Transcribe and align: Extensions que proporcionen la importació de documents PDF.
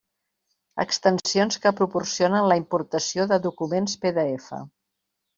Extensions 0.83 1.59
que 1.65 1.71
proporcionen 1.79 2.47
la 2.51 2.57
importació 2.61 3.27
de 3.33 3.39
documents 3.43 3.93
PDF. 4.07 4.49